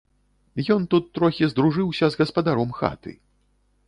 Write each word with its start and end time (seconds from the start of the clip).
Ён 0.75 0.85
тут 0.93 1.03
трохі 1.17 1.49
здружыўся 1.51 2.05
з 2.15 2.21
гаспадаром 2.21 2.73
хаты. 2.79 3.13